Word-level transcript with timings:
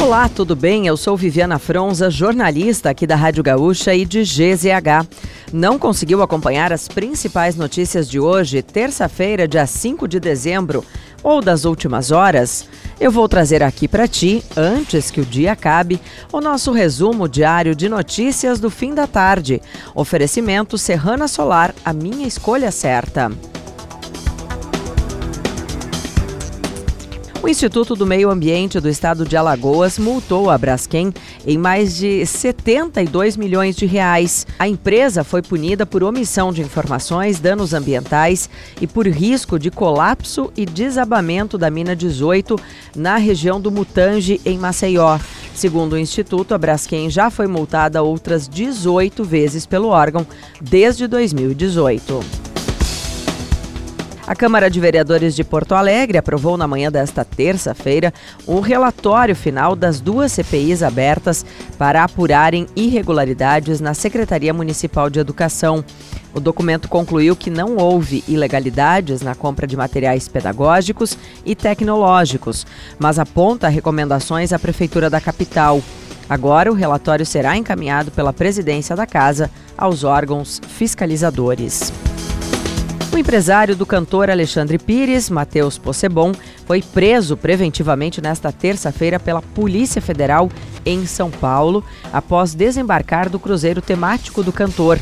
Olá, 0.00 0.28
tudo 0.28 0.54
bem? 0.54 0.86
Eu 0.86 0.96
sou 0.96 1.16
Viviana 1.16 1.58
Fronza, 1.58 2.08
jornalista 2.08 2.88
aqui 2.88 3.04
da 3.04 3.16
Rádio 3.16 3.42
Gaúcha 3.42 3.92
e 3.92 4.06
de 4.06 4.22
GZH. 4.22 5.06
Não 5.52 5.76
conseguiu 5.76 6.22
acompanhar 6.22 6.72
as 6.72 6.86
principais 6.86 7.56
notícias 7.56 8.08
de 8.08 8.20
hoje, 8.20 8.62
terça-feira, 8.62 9.48
dia 9.48 9.66
5 9.66 10.06
de 10.06 10.20
dezembro, 10.20 10.84
ou 11.20 11.42
das 11.42 11.64
últimas 11.64 12.12
horas? 12.12 12.64
Eu 13.00 13.10
vou 13.10 13.28
trazer 13.28 13.60
aqui 13.60 13.88
para 13.88 14.06
ti, 14.06 14.42
antes 14.56 15.10
que 15.10 15.20
o 15.20 15.26
dia 15.26 15.52
acabe, 15.52 16.00
o 16.32 16.40
nosso 16.40 16.70
resumo 16.70 17.28
diário 17.28 17.74
de 17.74 17.88
notícias 17.88 18.60
do 18.60 18.70
fim 18.70 18.94
da 18.94 19.06
tarde. 19.06 19.60
Oferecimento 19.96 20.78
Serrana 20.78 21.26
Solar, 21.26 21.74
a 21.84 21.92
minha 21.92 22.26
escolha 22.26 22.70
certa. 22.70 23.32
O 27.48 27.50
Instituto 27.50 27.96
do 27.96 28.04
Meio 28.04 28.28
Ambiente 28.28 28.78
do 28.78 28.90
Estado 28.90 29.24
de 29.24 29.34
Alagoas 29.34 29.98
multou 29.98 30.50
a 30.50 30.58
Braskem 30.58 31.10
em 31.46 31.56
mais 31.56 31.96
de 31.96 32.26
72 32.26 33.38
milhões 33.38 33.74
de 33.74 33.86
reais. 33.86 34.46
A 34.58 34.68
empresa 34.68 35.24
foi 35.24 35.40
punida 35.40 35.86
por 35.86 36.04
omissão 36.04 36.52
de 36.52 36.60
informações, 36.60 37.40
danos 37.40 37.72
ambientais 37.72 38.50
e 38.82 38.86
por 38.86 39.08
risco 39.08 39.58
de 39.58 39.70
colapso 39.70 40.52
e 40.54 40.66
desabamento 40.66 41.56
da 41.56 41.70
mina 41.70 41.96
18 41.96 42.54
na 42.94 43.16
região 43.16 43.58
do 43.58 43.70
Mutange, 43.70 44.42
em 44.44 44.58
Maceió. 44.58 45.18
Segundo 45.54 45.94
o 45.94 45.98
Instituto, 45.98 46.52
a 46.52 46.58
Braskem 46.58 47.08
já 47.08 47.30
foi 47.30 47.46
multada 47.46 48.02
outras 48.02 48.46
18 48.46 49.24
vezes 49.24 49.64
pelo 49.64 49.88
órgão 49.88 50.26
desde 50.60 51.06
2018. 51.06 52.47
A 54.28 54.36
Câmara 54.36 54.68
de 54.68 54.78
Vereadores 54.78 55.34
de 55.34 55.42
Porto 55.42 55.74
Alegre 55.74 56.18
aprovou 56.18 56.58
na 56.58 56.68
manhã 56.68 56.92
desta 56.92 57.24
terça-feira 57.24 58.12
um 58.46 58.60
relatório 58.60 59.34
final 59.34 59.74
das 59.74 60.02
duas 60.02 60.32
CPIs 60.32 60.82
abertas 60.82 61.46
para 61.78 62.04
apurarem 62.04 62.66
irregularidades 62.76 63.80
na 63.80 63.94
Secretaria 63.94 64.52
Municipal 64.52 65.08
de 65.08 65.18
Educação. 65.18 65.82
O 66.34 66.40
documento 66.40 66.90
concluiu 66.90 67.34
que 67.34 67.48
não 67.48 67.78
houve 67.78 68.22
ilegalidades 68.28 69.22
na 69.22 69.34
compra 69.34 69.66
de 69.66 69.78
materiais 69.78 70.28
pedagógicos 70.28 71.16
e 71.42 71.54
tecnológicos, 71.54 72.66
mas 72.98 73.18
aponta 73.18 73.66
recomendações 73.68 74.52
à 74.52 74.58
Prefeitura 74.58 75.08
da 75.08 75.22
capital. 75.22 75.82
Agora, 76.28 76.70
o 76.70 76.74
relatório 76.74 77.24
será 77.24 77.56
encaminhado 77.56 78.10
pela 78.10 78.34
presidência 78.34 78.94
da 78.94 79.06
Casa 79.06 79.50
aos 79.74 80.04
órgãos 80.04 80.60
fiscalizadores. 80.68 81.90
O 83.10 83.16
empresário 83.16 83.74
do 83.74 83.86
cantor 83.86 84.30
Alexandre 84.30 84.78
Pires, 84.78 85.30
Matheus 85.30 85.78
Possebon, 85.78 86.32
foi 86.66 86.82
preso 86.82 87.36
preventivamente 87.36 88.20
nesta 88.20 88.52
terça-feira 88.52 89.18
pela 89.18 89.40
Polícia 89.40 90.00
Federal 90.00 90.50
em 90.84 91.06
São 91.06 91.30
Paulo, 91.30 91.82
após 92.12 92.54
desembarcar 92.54 93.28
do 93.28 93.38
cruzeiro 93.38 93.80
temático 93.80 94.42
do 94.42 94.52
cantor. 94.52 94.98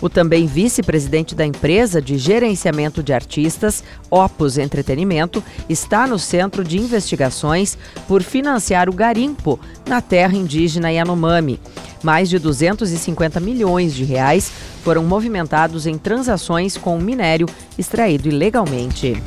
O 0.00 0.08
também 0.08 0.46
vice-presidente 0.46 1.34
da 1.34 1.44
empresa 1.44 2.00
de 2.00 2.18
gerenciamento 2.18 3.02
de 3.02 3.12
artistas, 3.12 3.82
Opus 4.10 4.56
Entretenimento, 4.56 5.42
está 5.68 6.06
no 6.06 6.18
centro 6.18 6.62
de 6.62 6.78
investigações 6.78 7.76
por 8.06 8.22
financiar 8.22 8.88
o 8.88 8.92
garimpo 8.92 9.58
na 9.88 10.00
terra 10.00 10.36
indígena 10.36 10.92
Yanomami. 10.92 11.60
Mais 12.02 12.28
de 12.28 12.38
250 12.38 13.40
milhões 13.40 13.94
de 13.94 14.04
reais 14.04 14.52
foram 14.84 15.04
movimentados 15.04 15.86
em 15.86 15.98
transações 15.98 16.76
com 16.76 16.98
minério 16.98 17.48
extraído 17.76 18.28
ilegalmente. 18.28 19.20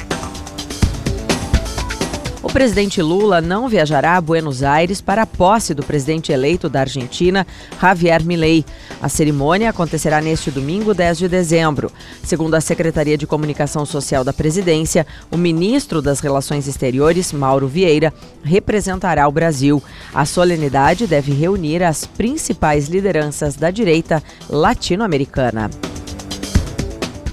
O 2.51 2.53
presidente 2.53 3.01
Lula 3.01 3.39
não 3.39 3.69
viajará 3.69 4.17
a 4.17 4.21
Buenos 4.21 4.61
Aires 4.61 4.99
para 4.99 5.21
a 5.21 5.25
posse 5.25 5.73
do 5.73 5.83
presidente 5.83 6.33
eleito 6.33 6.67
da 6.67 6.81
Argentina, 6.81 7.47
Javier 7.81 8.25
Milei. 8.25 8.65
A 9.01 9.07
cerimônia 9.07 9.69
acontecerá 9.69 10.19
neste 10.19 10.51
domingo, 10.51 10.93
10 10.93 11.17
de 11.17 11.29
dezembro. 11.29 11.89
Segundo 12.21 12.55
a 12.55 12.59
Secretaria 12.59 13.17
de 13.17 13.25
Comunicação 13.25 13.85
Social 13.85 14.25
da 14.25 14.33
Presidência, 14.33 15.07
o 15.31 15.37
ministro 15.37 16.01
das 16.01 16.19
Relações 16.19 16.67
Exteriores, 16.67 17.31
Mauro 17.31 17.69
Vieira, 17.69 18.13
representará 18.43 19.25
o 19.29 19.31
Brasil. 19.31 19.81
A 20.13 20.25
solenidade 20.25 21.07
deve 21.07 21.31
reunir 21.31 21.81
as 21.81 22.05
principais 22.05 22.89
lideranças 22.89 23.55
da 23.55 23.71
direita 23.71 24.21
latino-americana. 24.49 25.71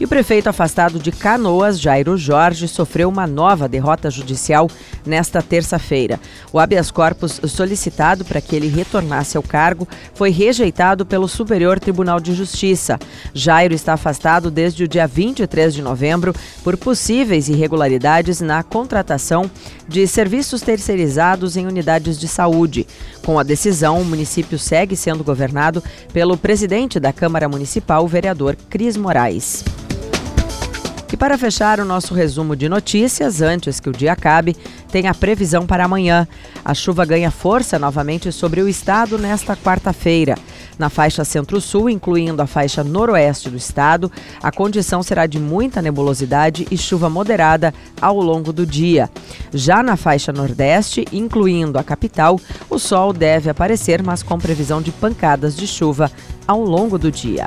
E 0.01 0.05
o 0.05 0.09
prefeito 0.09 0.49
afastado 0.49 1.01
de 1.01 1.11
Canoas, 1.11 1.81
Jairo 1.81 2.17
Jorge, 2.17 2.69
sofreu 2.69 3.09
uma 3.09 3.27
nova 3.27 3.69
derrota 3.69 4.09
judicial 4.09 4.71
nesta 5.09 5.43
terça-feira. 5.43 6.21
O 6.53 6.59
habeas 6.59 6.91
corpus 6.91 7.41
solicitado 7.47 8.25
para 8.25 8.41
que 8.41 8.55
ele 8.55 8.69
retornasse 8.69 9.37
ao 9.37 9.43
cargo 9.43 9.89
foi 10.15 10.31
rejeitado 10.31 11.05
pelo 11.05 11.27
Superior 11.27 11.81
Tribunal 11.81 12.21
de 12.21 12.35
Justiça. 12.35 12.99
Jairo 13.35 13.75
está 13.75 13.95
afastado 13.95 14.51
desde 14.51 14.85
o 14.85 14.89
dia 14.89 15.07
23 15.07 15.75
de 15.75 15.83
novembro 15.83 16.35
por 16.63 16.77
possíveis 16.77 17.49
irregularidades 17.49 18.41
na 18.41 18.63
contratação 18.63 19.51
de 19.89 20.07
serviços 20.07 20.61
terceirizados 20.61 21.57
em 21.57 21.67
unidades 21.67 22.19
de 22.19 22.29
saúde. 22.29 22.87
Com 23.25 23.39
a 23.39 23.43
decisão, 23.43 24.01
o 24.01 24.05
município 24.05 24.59
segue 24.59 24.95
sendo 24.97 25.25
governado 25.25 25.83
pelo 26.13 26.37
presidente 26.37 27.01
da 27.01 27.13
Câmara 27.13 27.49
Municipal, 27.49 28.05
o 28.05 28.09
vereador 28.09 28.57
Cris 28.69 28.97
Moraes. 28.97 29.65
E 31.11 31.17
para 31.17 31.39
fechar 31.39 31.81
o 31.81 31.87
nosso 31.87 32.13
resumo 32.13 32.55
de 32.55 32.69
notícias, 32.69 33.41
antes 33.41 33.81
que 33.81 33.89
o 33.89 33.93
dia 33.93 34.13
acabe, 34.13 34.55
tem 34.93 35.07
a 35.07 35.15
previsão 35.15 35.67
para 35.67 35.85
amanhã. 35.85 36.29
A 36.63 36.75
chuva 36.75 37.05
ganha 37.07 37.31
força 37.31 37.79
novamente 37.79 38.31
sobre 38.31 38.61
o 38.61 38.69
estado 38.69 39.17
nesta 39.17 39.57
quarta-feira. 39.57 40.37
Na 40.79 40.91
faixa 40.91 41.25
centro-sul, 41.25 41.89
incluindo 41.89 42.43
a 42.43 42.47
faixa 42.47 42.85
noroeste 42.85 43.49
do 43.49 43.57
estado, 43.57 44.13
a 44.43 44.53
condição 44.53 45.03
será 45.03 45.27
de 45.27 45.41
muita 45.41 45.81
nebulosidade 45.81 46.69
e 46.71 46.77
chuva 46.77 47.09
moderada 47.09 47.73
ao 48.01 48.21
longo 48.21 48.53
do 48.53 48.67
dia. 48.67 49.11
Já 49.53 49.83
na 49.83 49.97
faixa 49.97 50.31
nordeste, 50.31 51.07
incluindo 51.11 51.79
a 51.79 51.83
capital, 51.83 52.39
o 52.69 52.79
sol 52.79 53.15
deve 53.15 53.49
aparecer, 53.49 54.03
mas 54.03 54.23
com 54.23 54.39
previsão 54.39 54.83
de 54.83 54.93
pancadas 54.93 55.57
de 55.57 55.67
chuva 55.67 56.13
ao 56.47 56.63
longo 56.63 56.99
do 56.99 57.11
dia. 57.11 57.47